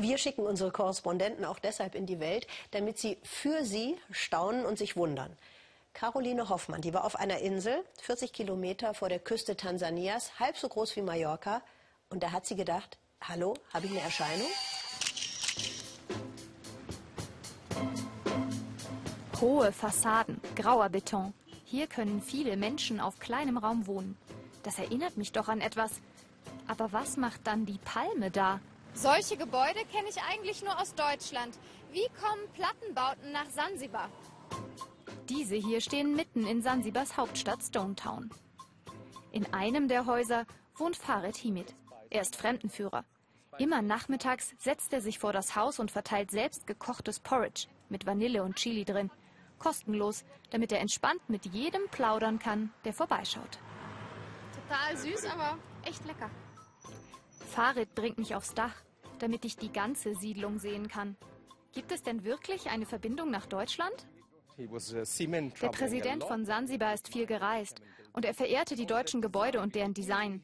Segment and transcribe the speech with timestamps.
[0.00, 4.78] Wir schicken unsere Korrespondenten auch deshalb in die Welt, damit sie für sie staunen und
[4.78, 5.36] sich wundern.
[5.92, 10.68] Caroline Hoffmann, die war auf einer Insel, 40 Kilometer vor der Küste Tansanias, halb so
[10.68, 11.62] groß wie Mallorca.
[12.10, 14.46] Und da hat sie gedacht, hallo, habe ich eine Erscheinung?
[19.40, 21.34] Hohe Fassaden, grauer Beton.
[21.64, 24.16] Hier können viele Menschen auf kleinem Raum wohnen.
[24.62, 25.90] Das erinnert mich doch an etwas.
[26.68, 28.60] Aber was macht dann die Palme da?
[28.94, 31.58] Solche Gebäude kenne ich eigentlich nur aus Deutschland.
[31.92, 34.08] Wie kommen Plattenbauten nach Sansibar?
[35.28, 38.30] Diese hier stehen mitten in Sansibars Hauptstadt Stonetown.
[39.30, 40.46] In einem der Häuser
[40.76, 41.74] wohnt Farid Himid.
[42.10, 43.04] Er ist Fremdenführer.
[43.58, 48.42] Immer nachmittags setzt er sich vor das Haus und verteilt selbst gekochtes Porridge mit Vanille
[48.42, 49.10] und Chili drin
[49.58, 53.58] kostenlos, damit er entspannt mit jedem plaudern kann, der vorbeischaut.
[54.54, 56.30] Total süß, aber echt lecker.
[57.58, 58.84] Farid bringt mich aufs Dach,
[59.18, 61.16] damit ich die ganze Siedlung sehen kann.
[61.72, 64.06] Gibt es denn wirklich eine Verbindung nach Deutschland?
[64.56, 69.92] Der Präsident von Sansibar ist viel gereist und er verehrte die deutschen Gebäude und deren
[69.92, 70.40] Design.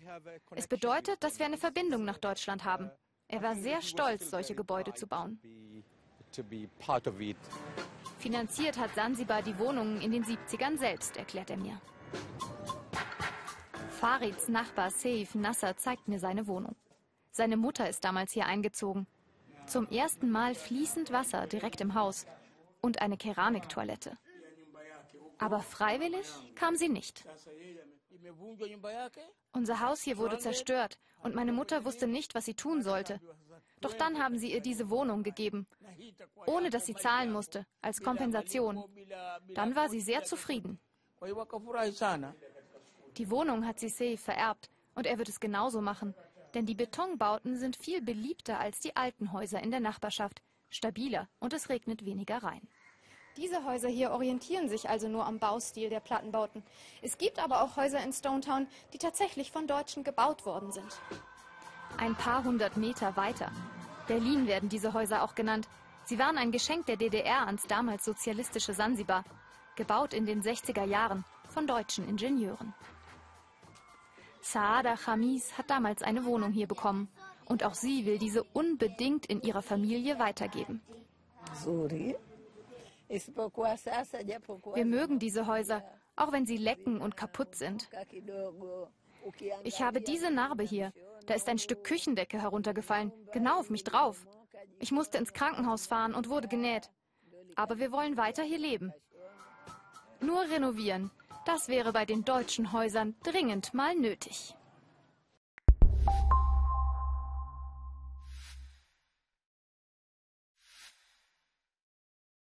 [0.56, 2.91] Es bedeutet, dass wir eine Verbindung nach Deutschland haben.
[3.28, 5.39] Er war sehr stolz, solche Gebäude zu bauen.
[8.19, 11.80] Finanziert hat Sansibar die Wohnungen in den 70ern selbst, erklärt er mir.
[14.00, 16.74] Farids Nachbar Seif Nasser zeigt mir seine Wohnung.
[17.36, 19.08] Seine Mutter ist damals hier eingezogen.
[19.66, 22.27] Zum ersten Mal fließend Wasser direkt im Haus
[22.80, 24.16] und eine Keramiktoilette.
[25.38, 27.24] Aber freiwillig kam sie nicht.
[29.52, 33.20] Unser Haus hier wurde zerstört und meine Mutter wusste nicht, was sie tun sollte.
[33.80, 35.66] Doch dann haben sie ihr diese Wohnung gegeben,
[36.46, 38.84] ohne dass sie zahlen musste, als Kompensation.
[39.55, 40.78] Dann war sie sehr zufrieden.
[43.16, 46.14] Die Wohnung hat sie vererbt und er wird es genauso machen,
[46.55, 51.52] denn die Betonbauten sind viel beliebter als die alten Häuser in der Nachbarschaft, stabiler und
[51.52, 52.69] es regnet weniger rein.
[53.36, 56.62] Diese Häuser hier orientieren sich also nur am Baustil der Plattenbauten.
[57.02, 61.01] Es gibt aber auch Häuser in Stonetown, die tatsächlich von Deutschen gebaut worden sind.
[61.98, 63.50] Ein paar hundert Meter weiter.
[64.06, 65.68] Berlin werden diese Häuser auch genannt.
[66.05, 69.24] Sie waren ein Geschenk der DDR ans damals sozialistische Sansibar.
[69.74, 72.73] Gebaut in den 60er Jahren von deutschen Ingenieuren.
[74.44, 77.08] Saada Khamis hat damals eine Wohnung hier bekommen.
[77.46, 80.82] Und auch sie will diese unbedingt in ihrer Familie weitergeben.
[84.74, 85.82] Wir mögen diese Häuser,
[86.16, 87.88] auch wenn sie lecken und kaputt sind.
[89.62, 90.92] Ich habe diese Narbe hier.
[91.26, 94.26] Da ist ein Stück Küchendecke heruntergefallen, genau auf mich drauf.
[94.78, 96.90] Ich musste ins Krankenhaus fahren und wurde genäht.
[97.56, 98.92] Aber wir wollen weiter hier leben.
[100.20, 101.11] Nur renovieren,
[101.44, 104.55] das wäre bei den deutschen Häusern dringend mal nötig.